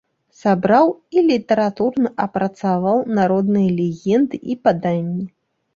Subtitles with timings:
[0.43, 5.25] Сабраў і літаратурна апрацаваў народныя легенды і паданні.